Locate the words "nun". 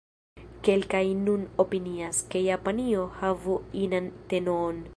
1.25-1.43